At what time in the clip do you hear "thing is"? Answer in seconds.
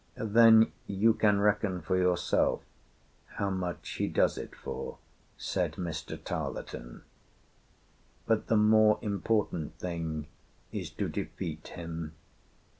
9.77-10.89